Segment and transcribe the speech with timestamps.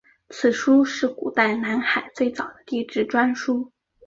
[0.29, 3.71] 此书是古代南海最早的地志专书。